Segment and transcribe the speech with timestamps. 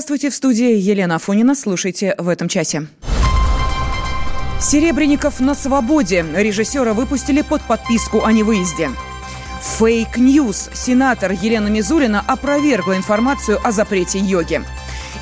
[0.00, 1.54] Здравствуйте, в студии Елена Афонина.
[1.54, 2.86] Слушайте в этом часе.
[4.58, 6.24] Серебренников на свободе.
[6.34, 8.88] Режиссера выпустили под подписку о невыезде.
[9.78, 10.70] Fake news.
[10.72, 14.62] Сенатор Елена Мизулина опровергла информацию о запрете йоги.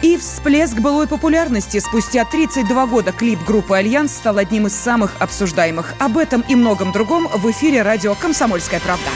[0.02, 1.80] И всплеск былой популярности.
[1.80, 5.92] Спустя 32 года клип группы «Альянс» стал одним из самых обсуждаемых.
[5.98, 9.10] Об этом и многом другом в эфире радио «Комсомольская правда».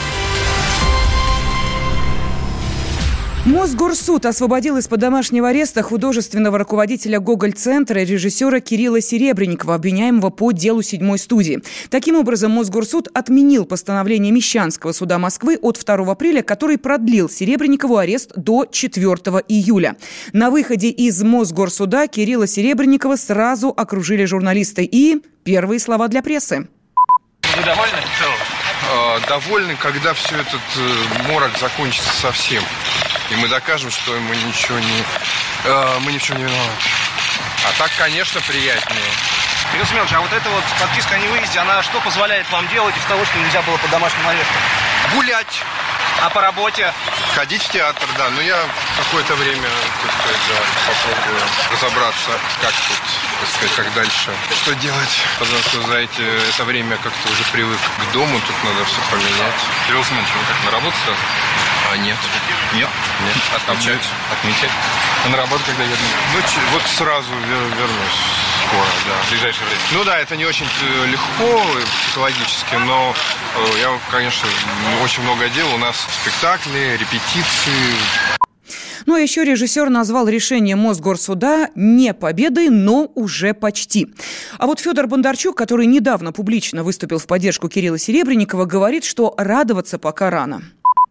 [3.45, 11.19] Мосгорсуд освободил из-под домашнего ареста художественного руководителя Гоголь-центра режиссера Кирилла Серебренникова, обвиняемого по делу седьмой
[11.19, 11.61] студии.
[11.91, 18.31] Таким образом, Мосгорсуд отменил постановление Мещанского суда Москвы от 2 апреля, который продлил Серебренникову арест
[18.37, 19.05] до 4
[19.49, 19.97] июля.
[20.33, 24.85] На выходе из Мосгорсуда Кирилла Серебренникова сразу окружили журналисты.
[24.85, 26.69] И первые слова для прессы.
[27.57, 27.99] Вы довольны
[28.93, 32.63] в Довольны, когда все этот э, морок закончится совсем
[33.33, 35.05] и мы докажем, что мы ничего не,
[35.65, 36.73] э, мы ни в чем не виноваты.
[37.67, 39.11] А так, конечно, приятнее.
[39.73, 43.05] Кирилл Семенович, а вот эта вот подписка о невыезде, она что позволяет вам делать из
[43.05, 44.53] того, что нельзя было по домашнему аресту?
[45.15, 45.63] Гулять.
[46.21, 46.93] А по работе?
[47.35, 48.31] Ходить в театр, да.
[48.31, 48.59] Но я
[48.99, 49.69] какое-то время,
[50.03, 51.41] так сказать, да, попробую
[51.73, 53.03] разобраться, как тут,
[53.41, 54.31] так сказать, как дальше.
[54.63, 55.21] Что делать?
[55.39, 59.61] Потому что за эти, это время как-то уже привык к дому, тут надо все поменять.
[59.87, 61.21] Кирилл Семенович, вы как, на работу сразу?
[61.93, 62.19] А нет.
[62.75, 62.89] Нет?
[63.25, 63.37] Нет.
[63.55, 64.07] Отмечать?
[64.33, 64.71] Отмечать.
[65.25, 65.99] А на работу когда вернусь?
[66.35, 66.41] Ну,
[66.73, 69.23] вот сразу вернусь скоро, да.
[69.27, 69.83] В ближайшее время?
[69.93, 71.65] Ну да, это не очень э, легко
[72.07, 73.15] психологически, но
[73.57, 74.49] э, я, конечно,
[75.03, 75.73] очень много дел.
[75.75, 78.33] У нас спектакли, репетиции.
[79.07, 84.07] Ну а еще режиссер назвал решение Мосгорсуда не победой, но уже почти.
[84.59, 89.99] А вот Федор Бондарчук, который недавно публично выступил в поддержку Кирилла Серебренникова, говорит, что радоваться
[89.99, 90.63] пока рано.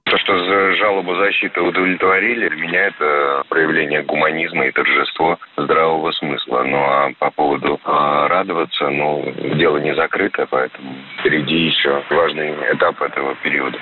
[0.06, 6.64] То, что за жалобу защиты удовлетворили, для меня это проявление гуманизма и торжество здравого смысла.
[6.64, 9.24] Ну а по поводу э, радоваться, ну,
[9.56, 13.78] дело не закрыто, поэтому впереди еще важный этап этого периода.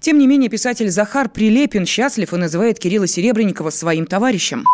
[0.00, 4.64] Тем не менее, писатель Захар Прилепин счастлив и называет Кирилла Серебренникова своим товарищем.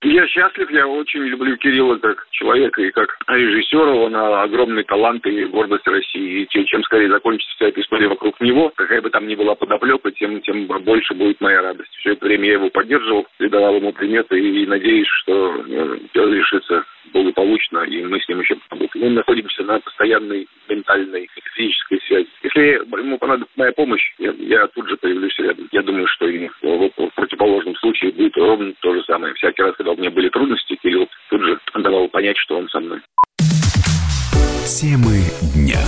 [0.00, 3.92] Я счастлив, я очень люблю Кирилла как человека и как режиссера.
[3.92, 6.42] Он огромный талант и гордость России.
[6.44, 10.12] И чем скорее закончится вся эта история вокруг него, какая бы там ни была подоплека,
[10.12, 11.90] тем, тем больше будет моя радость.
[11.98, 15.64] Все это время я его поддерживал, передавал ему приметы и надеюсь, что
[16.10, 19.06] все решится благополучно, и мы с ним еще поработаем.
[19.06, 22.28] Мы находимся на постоянной ментальной и физической связи.
[22.42, 22.60] Если
[23.00, 25.68] ему понадобится моя помощь, я, я тут же появлюсь рядом.
[25.72, 29.34] Я думаю, что и в, в противоположном случае будет ровно то же самое.
[29.34, 32.80] Всякий раз, когда у меня были трудности, Кирилл тут же давал понять, что он со
[32.80, 33.00] мной.
[34.66, 35.80] Темы дня.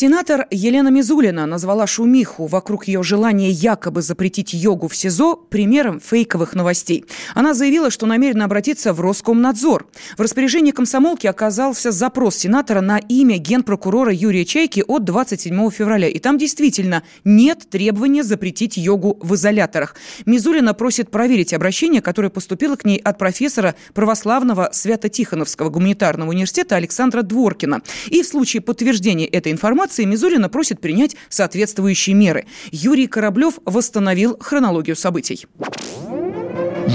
[0.00, 6.54] Сенатор Елена Мизулина назвала шумиху вокруг ее желания якобы запретить йогу в СИЗО примером фейковых
[6.54, 7.04] новостей.
[7.34, 9.86] Она заявила, что намерена обратиться в Роскомнадзор.
[10.16, 16.08] В распоряжении комсомолки оказался запрос сенатора на имя генпрокурора Юрия Чайки от 27 февраля.
[16.08, 19.96] И там действительно нет требования запретить йогу в изоляторах.
[20.24, 27.20] Мизулина просит проверить обращение, которое поступило к ней от профессора православного Свято-Тихоновского гуманитарного университета Александра
[27.20, 27.82] Дворкина.
[28.06, 32.46] И в случае подтверждения этой информации ситуации Мизулина просит принять соответствующие меры.
[32.70, 35.46] Юрий Кораблев восстановил хронологию событий.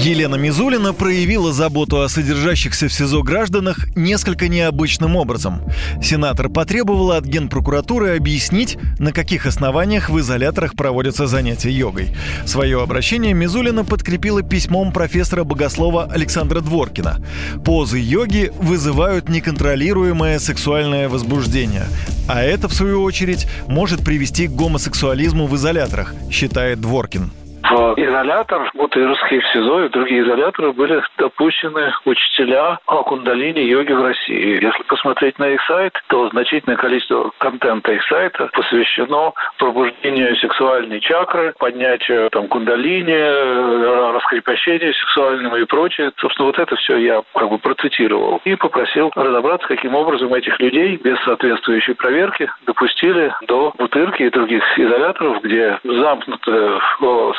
[0.02, 5.62] Елена Мизулина проявила заботу о содержащихся в СИЗО гражданах несколько необычным образом.
[6.02, 12.14] Сенатор потребовала от Генпрокуратуры объяснить, на каких основаниях в изоляторах проводятся занятия йогой.
[12.44, 17.24] Свое обращение Мизулина подкрепила письмом профессора богослова Александра Дворкина.
[17.64, 21.86] Позы йоги вызывают неконтролируемое сексуальное возбуждение.
[22.28, 27.32] А это, в свою очередь, может привести к гомосексуализму в изоляторах, считает Дворкин
[27.70, 34.02] в изолятор, вот Ирский в СИЗО и другие изоляторы были допущены учителя кундалини йоги в
[34.02, 34.62] России.
[34.62, 41.54] Если посмотреть на их сайт, то значительное количество контента их сайта посвящено пробуждению сексуальной чакры,
[41.58, 46.12] поднятию там кундалини, раскрепощению сексуальному и прочее.
[46.18, 50.96] Собственно, вот это все я как бы процитировал и попросил разобраться, каким образом этих людей
[50.96, 56.80] без соответствующей проверки допустили до Бутырки и других изоляторов, где замкнутое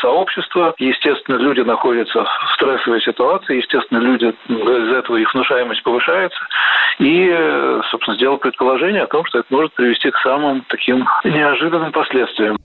[0.02, 0.74] сообщество общества.
[0.78, 6.40] Естественно, люди находятся в стрессовой ситуации, естественно, люди из этого их внушаемость повышается.
[7.00, 7.32] И,
[7.92, 12.58] собственно, сделал предположение о том, что это может привести к самым таким неожиданным последствиям.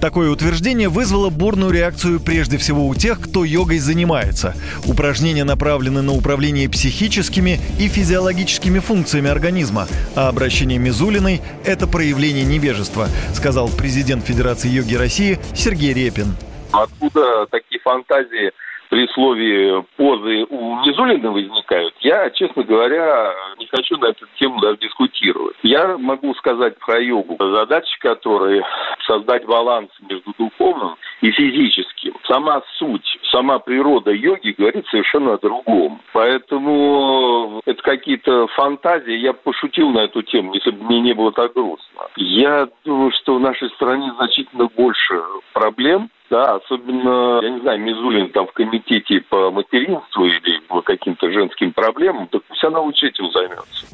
[0.00, 4.54] Такое утверждение вызвало бурную реакцию прежде всего у тех, кто йогой занимается.
[4.86, 13.06] Упражнения направлены на управление психическими и физиологическими функциями организма, а обращение Мизулиной– это проявление невежества,
[13.32, 16.36] сказал президент Федерации йоги России Сергей Репин.
[16.74, 18.52] Откуда такие фантазии
[18.90, 24.76] при слове позы у Мизулина возникают, я, честно говоря, не хочу на эту тему даже
[24.78, 25.56] дискутировать.
[25.62, 27.36] Я могу сказать про йогу.
[27.40, 28.62] Задача которой
[29.06, 32.14] создать баланс между духовным и физическим.
[32.28, 36.00] Сама суть, сама природа йоги говорит совершенно о другом.
[36.12, 39.16] Поэтому это какие-то фантазии.
[39.16, 42.02] Я пошутил на эту тему, если бы мне не было так грустно.
[42.16, 45.20] Я думаю, что в нашей стране значительно больше
[45.52, 51.30] проблем, да, особенно, я не знаю, Мизулин там в комитете по материнству или по каким-то
[51.30, 53.86] женским проблемам, так пусть она лучше этим займется.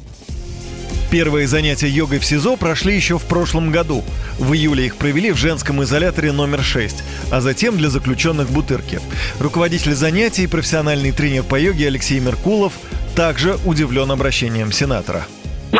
[1.10, 4.04] Первые занятия йогой в СИЗО прошли еще в прошлом году.
[4.38, 9.00] В июле их провели в женском изоляторе номер 6, а затем для заключенных Бутырки.
[9.40, 12.74] Руководитель занятий и профессиональный тренер по йоге Алексей Меркулов
[13.16, 15.26] также удивлен обращением сенатора.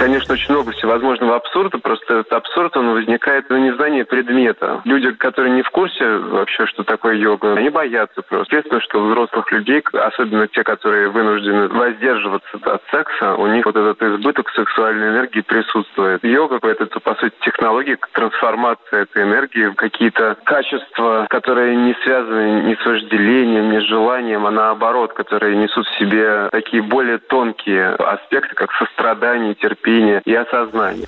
[0.01, 4.81] Конечно, очень много всевозможного абсурда, просто этот абсурд, он возникает на незнании предмета.
[4.87, 8.57] Люди, которые не в курсе вообще, что такое йога, они боятся просто.
[8.57, 13.77] Естественно, что у взрослых людей, особенно те, которые вынуждены воздерживаться от секса, у них вот
[13.77, 16.25] этот избыток сексуальной энергии присутствует.
[16.25, 22.75] Йога— это, по сути, технология трансформации этой энергии в какие-то качества, которые не связаны ни
[22.75, 28.55] с вожделением, ни с желанием, а наоборот, которые несут в себе такие более тонкие аспекты,
[28.55, 31.07] как сострадание, терпение, терпения и осознания.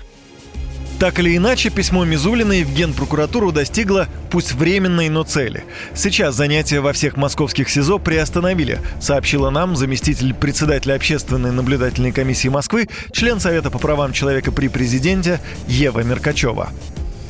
[0.98, 5.64] Так или иначе, письмо Мизулиной в Генпрокуратуру достигло, пусть временной, но цели.
[5.94, 12.88] Сейчас занятия во всех московских СИЗО приостановили, сообщила нам заместитель председателя общественной наблюдательной комиссии Москвы,
[13.12, 16.68] член Совета по правам человека при президенте Ева Меркачева.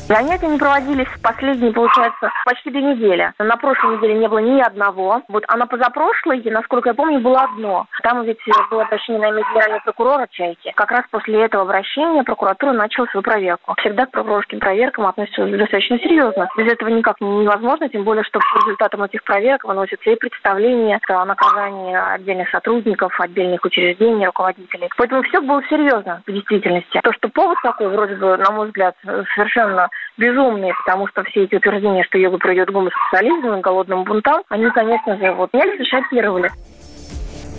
[0.08, 3.32] Занятия не проводились последние, получается, почти две недели.
[3.38, 5.22] На прошлой неделе не было ни одного.
[5.28, 7.86] Вот, а на позапрошлой, насколько я помню, было одно.
[8.02, 8.38] Там ведь
[8.70, 10.72] было обращение на имя генерального прокурора Чайки.
[10.74, 13.74] Как раз после этого обращения прокуратура начала свою проверку.
[13.78, 16.48] Всегда к прокурорским проверкам относятся достаточно серьезно.
[16.56, 21.24] Без этого никак невозможно, тем более, что по результатам этих проверок выносятся и представления о
[21.24, 24.90] наказании отдельных сотрудников, отдельных учреждений, руководителей.
[24.96, 27.00] Поэтому все было серьезно в действительности.
[27.02, 28.96] То, что повод такой, вроде бы, на мой взгляд,
[29.34, 29.88] совершенно
[30.18, 34.70] безумные, потому что все эти утверждения, что йога пройдет к гомосексуализму и голодным бунтам, они,
[34.70, 36.50] конечно же, вот лично шокировали.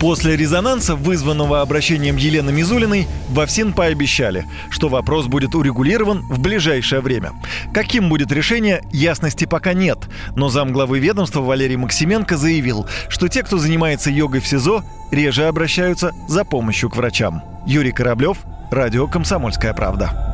[0.00, 7.00] После резонанса, вызванного обращением Елены Мизулиной, во ФСИН пообещали, что вопрос будет урегулирован в ближайшее
[7.00, 7.30] время.
[7.72, 9.98] Каким будет решение, ясности пока нет,
[10.36, 16.12] но замглавы ведомства Валерий Максименко заявил, что те, кто занимается йогой в СИЗО, реже обращаются
[16.28, 17.42] за помощью к врачам.
[17.66, 18.38] Юрий Кораблев,
[18.70, 20.33] Радио «Комсомольская правда».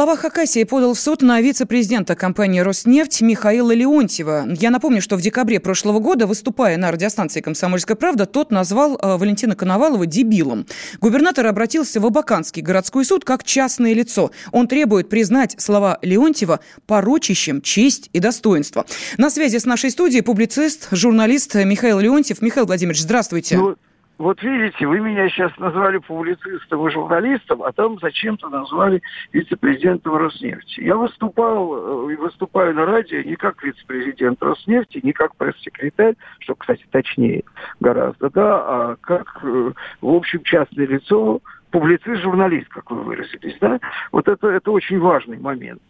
[0.00, 4.46] Глава Хакасии подал в суд на вице-президента компании «Роснефть» Михаила Леонтьева.
[4.58, 9.18] Я напомню, что в декабре прошлого года, выступая на радиостанции «Комсомольская правда», тот назвал э,
[9.18, 10.64] Валентина Коновалова дебилом.
[11.02, 14.30] Губернатор обратился в Абаканский городской суд как частное лицо.
[14.52, 18.86] Он требует признать слова Леонтьева порочащим честь и достоинство.
[19.18, 22.40] На связи с нашей студией публицист, журналист Михаил Леонтьев.
[22.40, 23.58] Михаил Владимирович, здравствуйте.
[23.58, 23.76] Ну,
[24.20, 29.00] вот видите, вы меня сейчас назвали публицистом и журналистом, а там зачем-то назвали
[29.32, 30.82] вице-президентом Роснефти.
[30.82, 36.54] Я выступал э, и выступаю на радио не как вице-президент Роснефти, не как пресс-секретарь, что,
[36.54, 37.44] кстати, точнее
[37.80, 39.72] гораздо, да, а как, э,
[40.02, 43.80] в общем, частное лицо, публицист, журналист, как вы выразились, да.
[44.12, 45.80] Вот это, это очень важный момент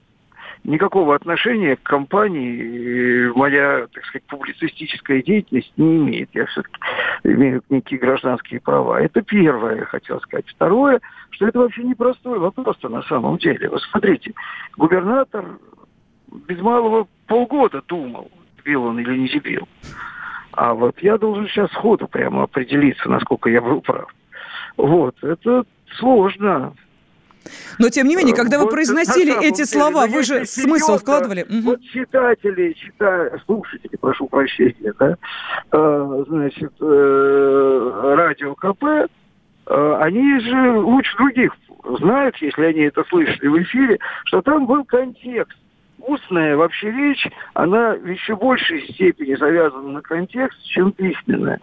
[0.64, 6.30] никакого отношения к компании моя, так сказать, публицистическая деятельность не имеет.
[6.34, 6.78] Я все-таки
[7.24, 9.00] имею некие гражданские права.
[9.00, 10.48] Это первое, я хотел сказать.
[10.48, 11.00] Второе,
[11.30, 13.68] что это вообще непростой вопрос-то на самом деле.
[13.68, 14.34] Вот смотрите,
[14.76, 15.44] губернатор
[16.48, 18.30] без малого полгода думал,
[18.64, 19.68] бил он или не дебил.
[20.52, 24.12] А вот я должен сейчас сходу прямо определиться, насколько я был прав.
[24.76, 25.64] Вот, это
[25.96, 26.74] сложно.
[27.78, 31.47] Но тем не менее, когда вот вы произносили эти деле, слова, вы же смысл вкладывали.
[31.62, 35.16] Вот читатели, читали, слушатели, прошу прощения, да,
[35.73, 41.54] э, значит, э, радио КП, э, они же лучше других
[41.99, 45.56] знают, если они это слышали в эфире, что там был контекст
[46.07, 51.61] устная вообще речь, она в еще большей степени завязана на контекст, чем письменная.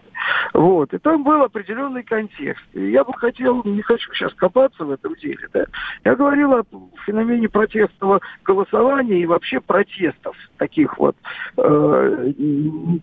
[0.54, 0.94] Вот.
[0.94, 2.64] И там был определенный контекст.
[2.74, 5.66] И я бы хотел, не хочу сейчас копаться в этом деле, да,
[6.04, 6.64] я говорил о
[7.06, 11.16] феномене протестного голосования и вообще протестов таких вот,
[11.58, 12.32] э,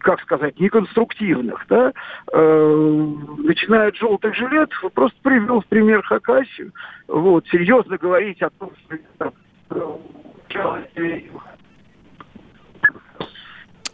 [0.01, 1.93] как сказать, неконструктивных, да,
[2.33, 6.73] э, начиная от желтых жилетов, просто привел в пример Хакасию.
[7.09, 10.01] Вот, серьезно говорить о том, что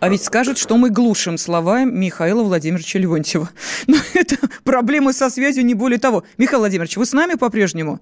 [0.00, 3.50] а ведь скажут, что мы глушим слова Михаила Владимировича Леонтьева.
[3.86, 6.24] Но это проблемы со связью, не более того.
[6.38, 8.00] Михаил Владимирович, вы с нами по-прежнему?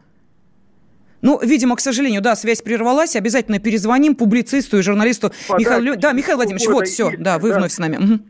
[1.20, 3.16] Ну, видимо, к сожалению, да, связь прервалась.
[3.16, 5.96] Обязательно перезвоним публицисту и журналисту Михаилу...
[5.96, 7.96] Да, Михаил Владимирович, вот, все, да, вы вновь с нами.
[7.96, 8.20] Угу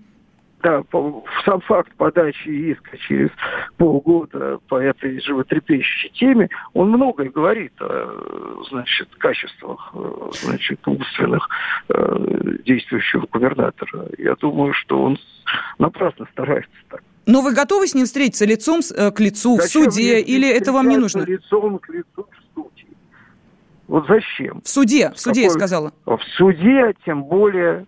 [0.63, 0.83] да,
[1.45, 3.31] сам факт подачи иска через
[3.77, 9.95] полгода по этой животрепещущей теме, он многое говорит о, значит, качествах,
[10.33, 11.49] значит, умственных
[11.89, 14.09] э, действующего губернатора.
[14.19, 15.19] Я думаю, что он
[15.79, 17.03] напрасно старается так.
[17.27, 20.73] Но вы готовы с ним встретиться лицом э, к лицу зачем в суде, или это
[20.73, 21.23] вам не нужно?
[21.23, 22.87] Лицом к лицу в суде.
[23.87, 24.61] Вот зачем?
[24.63, 25.45] В суде, в суде Какой...
[25.45, 25.93] я сказала.
[26.05, 27.87] В суде, тем более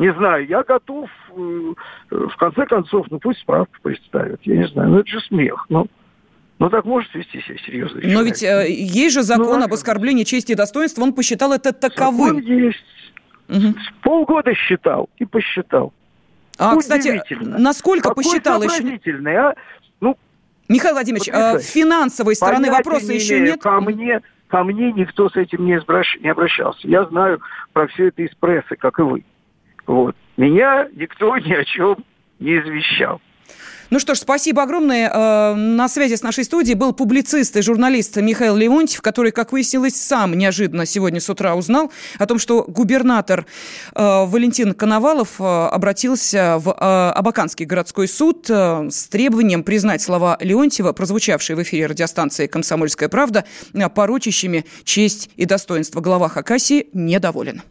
[0.00, 1.74] не знаю, я готов, э,
[2.10, 5.86] в конце концов, ну пусть справку представят, я не знаю, ну это же смех, ну.
[6.58, 8.00] Ну так может вести себя серьезно.
[8.02, 11.72] Но ведь э, есть же закон ну, об оскорблении чести и достоинства, он посчитал это
[11.72, 12.36] таковым.
[12.36, 12.84] Закон есть.
[13.48, 13.74] Угу.
[14.02, 15.92] Полгода считал и посчитал.
[16.58, 19.00] А, кстати, насколько Какой посчитал еще?
[19.38, 19.54] а?
[20.00, 20.16] Ну,
[20.68, 23.52] Михаил Владимирович, э, финансовой стороны вопроса еще имею.
[23.52, 23.62] нет?
[23.62, 25.80] Ко мне, ко мне никто с этим не,
[26.22, 26.88] не обращался.
[26.88, 27.40] Я знаю
[27.72, 29.24] про все это из прессы, как и вы.
[29.90, 30.14] Вот.
[30.36, 31.96] Меня никто ни о чем
[32.38, 33.20] не извещал.
[33.90, 35.10] Ну что ж, спасибо огромное.
[35.12, 39.96] Э, на связи с нашей студией был публицист и журналист Михаил Леонтьев, который, как выяснилось,
[39.96, 43.46] сам неожиданно сегодня с утра узнал о том, что губернатор
[43.96, 51.56] э, Валентин Коновалов э, обратился в Абаканский городской суд с требованием признать слова Леонтьева, прозвучавшие
[51.56, 53.44] в эфире радиостанции «Комсомольская правда»,
[53.92, 56.00] порочащими честь и достоинство.
[56.00, 57.62] Глава Хакасии недоволен.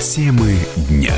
[0.00, 0.56] Темы
[0.88, 1.14] дня.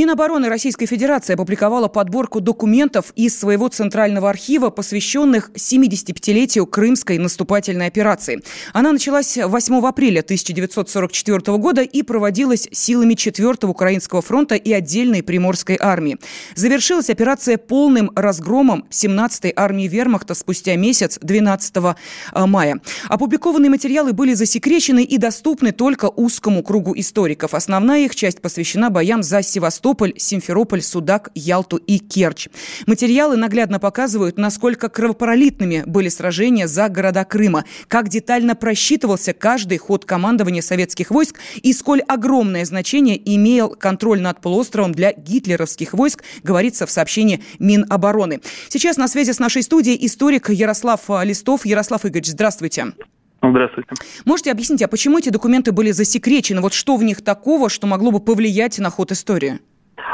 [0.00, 8.42] Минобороны Российской Федерации опубликовала подборку документов из своего Центрального архива, посвященных 75-летию Крымской наступательной операции.
[8.72, 15.76] Она началась 8 апреля 1944 года и проводилась силами 4-го Украинского фронта и отдельной Приморской
[15.78, 16.16] армии.
[16.54, 22.80] Завершилась операция полным разгромом 17-й армии вермахта спустя месяц, 12 э, мая.
[23.10, 27.52] Опубликованные материалы были засекречены и доступны только узкому кругу историков.
[27.52, 32.48] Основная их часть посвящена боям за Севастополь Севастополь, Симферополь, Судак, Ялту и Керчь.
[32.86, 40.04] Материалы наглядно показывают, насколько кровопролитными были сражения за города Крыма, как детально просчитывался каждый ход
[40.04, 46.86] командования советских войск и сколь огромное значение имел контроль над полуостровом для гитлеровских войск, говорится
[46.86, 48.40] в сообщении Минобороны.
[48.68, 51.66] Сейчас на связи с нашей студией историк Ярослав Листов.
[51.66, 52.92] Ярослав Игоревич, здравствуйте.
[53.42, 53.88] Здравствуйте.
[54.26, 56.60] Можете объяснить, а почему эти документы были засекречены?
[56.60, 59.60] Вот что в них такого, что могло бы повлиять на ход истории?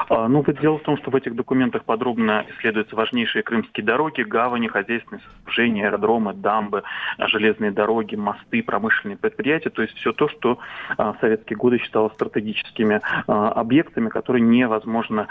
[0.09, 4.23] А, ну, вот дело в том, что в этих документах подробно исследуются важнейшие крымские дороги,
[4.23, 6.83] гавани, хозяйственные сооружения, аэродромы, дамбы,
[7.19, 10.59] железные дороги, мосты, промышленные предприятия, то есть все то, что
[10.97, 15.29] а, в советские годы считалось стратегическими а, объектами, которые невозможно,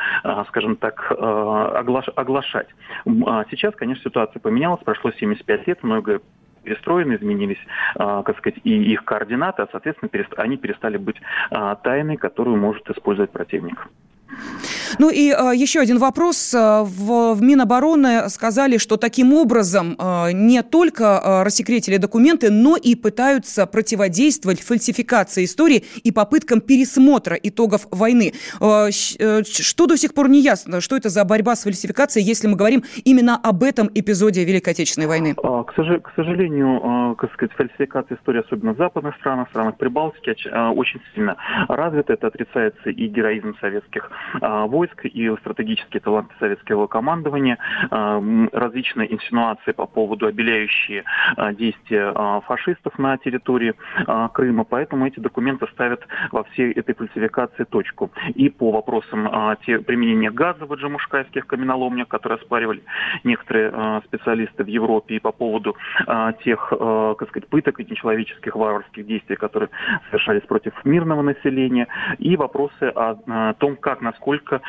[0.48, 2.67] скажем так, оглашать.
[3.50, 6.22] Сейчас, конечно, ситуация поменялась, прошло 75 лет, многое
[6.63, 7.60] перестроены, изменились,
[7.96, 11.17] как сказать, и их координаты, а, соответственно, они перестали быть
[11.84, 13.88] тайной, которую может использовать противник.
[15.00, 16.53] Ну и э, еще один вопрос.
[16.53, 22.77] Э, в, в Минобороны сказали, что таким образом э, не только э, рассекретили документы, но
[22.77, 28.34] и пытаются противодействовать фальсификации истории и попыткам пересмотра итогов войны.
[28.62, 28.89] Э,
[29.20, 30.82] э, что до сих пор не ясно?
[30.82, 35.08] Что это за борьба с фальсификацией, если мы говорим именно об этом эпизоде Великой Отечественной
[35.08, 35.36] войны?
[35.44, 40.67] А, к, к сожалению, э, сказать, фальсификация истории, особенно в западных странах, странах Прибалтики, э,
[40.70, 41.36] очень сильно
[41.67, 42.13] развита.
[42.13, 44.10] Это отрицается и героизм советских
[44.41, 47.57] войск и стратегические таланты советского командования,
[47.91, 51.03] а, различные инсинуации по поводу обеляющие
[51.36, 52.13] а, действия
[52.48, 53.74] фашистов на территории
[54.34, 54.63] Крыма.
[54.63, 58.12] Поэтому эти документы ставят во всей этой фальсификации точку.
[58.34, 59.25] И по вопросам
[59.86, 62.84] применения газа в аджамушкайских каменоломнях, которые оспаривали
[63.24, 65.75] некоторые специалисты в Европе, и по поводу
[66.43, 69.69] тех, как сказать, пыток и нечеловеческих варварских действий, которые
[70.10, 74.62] совершались против мирного населения, и вопросы о том, как, насколько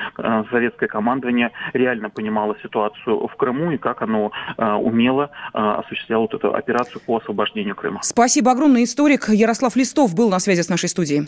[0.50, 7.00] советское командование реально понимало ситуацию в Крыму и как оно умело осуществляло вот эту операцию
[7.06, 8.00] по освобождению Крыма.
[8.02, 8.82] Спасибо огромное.
[8.82, 11.24] Историк Ярослав Листов был на связи с нашей студией.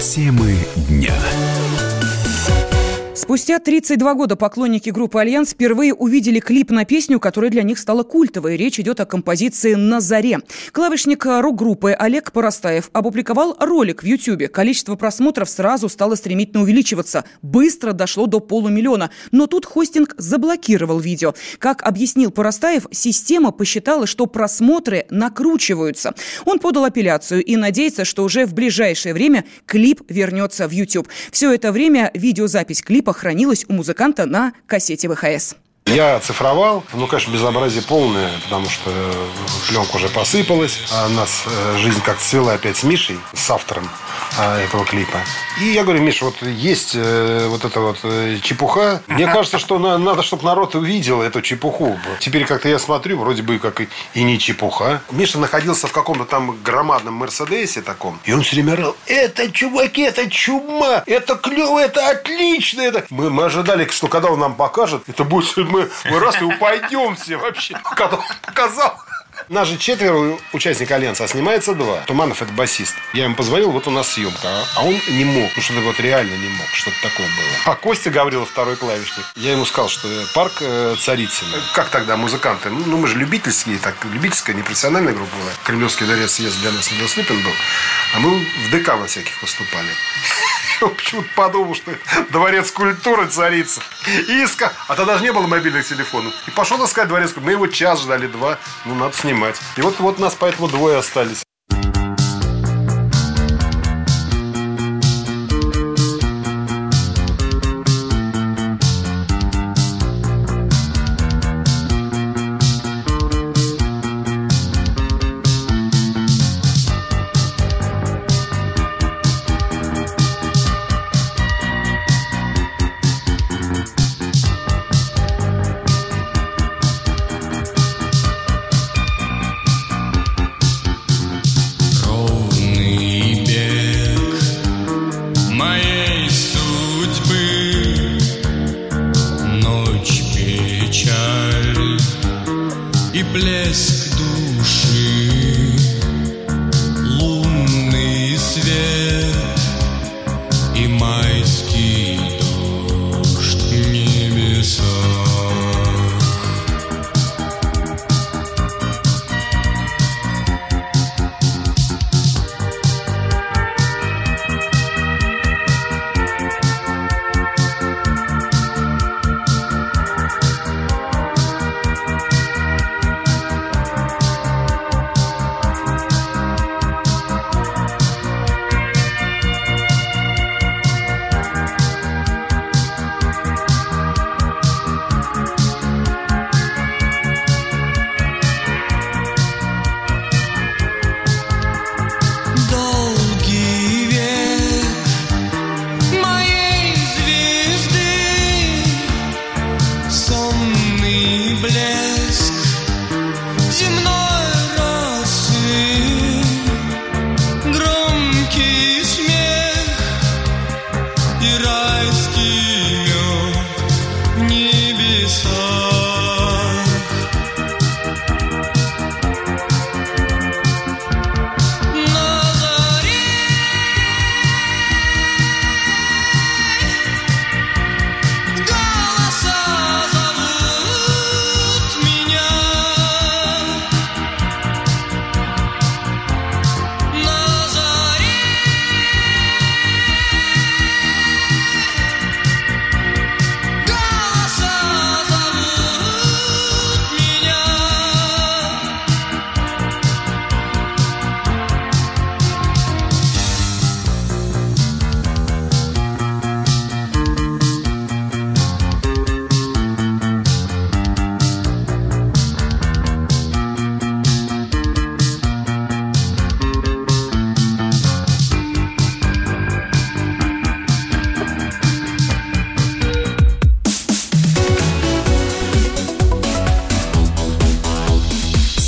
[0.00, 0.56] Темы
[0.88, 1.14] дня.
[3.22, 8.02] Спустя 32 года поклонники группы «Альянс» впервые увидели клип на песню, которая для них стала
[8.02, 8.56] культовой.
[8.56, 10.40] Речь идет о композиции «На заре».
[10.72, 14.48] Клавишник рок-группы Олег Поростаев опубликовал ролик в Ютьюбе.
[14.48, 17.22] Количество просмотров сразу стало стремительно увеличиваться.
[17.42, 19.12] Быстро дошло до полумиллиона.
[19.30, 21.32] Но тут хостинг заблокировал видео.
[21.60, 26.12] Как объяснил Поростаев, система посчитала, что просмотры накручиваются.
[26.44, 31.06] Он подал апелляцию и надеется, что уже в ближайшее время клип вернется в YouTube.
[31.30, 35.56] Все это время видеозапись клипа хранилась у музыканта на кассете ВХС.
[35.86, 38.90] Я оцифровал, ну, конечно, безобразие полное, потому что
[39.68, 43.88] пленка уже посыпалась, а у нас э, жизнь как-то свела опять с Мишей, с автором
[44.38, 45.18] а, этого клипа.
[45.60, 49.02] И я говорю, Миша, вот есть э, вот эта вот э, чепуха.
[49.06, 51.98] Мне кажется, что на, надо, чтобы народ увидел эту чепуху.
[52.20, 55.02] Теперь как-то я смотрю, вроде бы как и, и не чепуха.
[55.10, 58.18] Миша находился в каком-то там громадном Мерседесе таком.
[58.24, 62.80] И он все время орал, это, чуваки, это чума, это клево, это отлично.
[62.80, 63.04] Это...
[63.10, 67.16] Мы, мы ожидали, что когда он нам покажет, это будет, мы, мы раз и упадем
[67.16, 67.76] все вообще.
[67.96, 69.00] Когда он показал,
[69.48, 71.98] нас же четверо участников Альянса, а снимается два.
[72.06, 72.94] Туманов– это басист.
[73.12, 74.40] Я ему позвонил, вот у нас съемка.
[74.44, 76.66] А, а он не мог, ну что-то вот реально не мог.
[76.72, 77.48] Что-то такое было.
[77.66, 79.24] А Костя Гаврилов, второй клавишник.
[79.36, 81.58] Я ему сказал, что парк э, Царицына.
[81.74, 82.70] Как тогда музыканты?
[82.70, 85.50] Ну, ну, мы же любительские, так, любительская, непрофессиональная группа была.
[85.64, 87.52] Кремлевский дворец съезд для нас недоступен был.
[88.14, 89.88] А мы в ДК во всяких выступали.
[90.88, 91.92] почему-то подумал, что
[92.30, 93.80] дворец культуры царица.
[94.28, 94.70] И искал.
[94.88, 96.32] А тогда же не было мобильных телефонов.
[96.46, 97.32] И пошел искать дворец.
[97.36, 98.58] Мы его час ждали, два.
[98.84, 99.31] Ну, надо снимать.
[99.76, 101.42] И вот, вот нас поэтому двое остались.